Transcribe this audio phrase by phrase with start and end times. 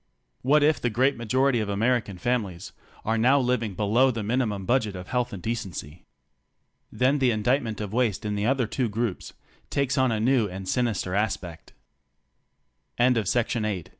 [0.41, 2.71] What if the great majority of American families
[3.05, 6.05] are now living below the minimum budget of health and decency?
[6.91, 9.33] Then the indictment of waste in the other two groups
[9.69, 11.73] takes on a new and sinister aspect.
[12.99, 13.83] IS THERE ENOUGH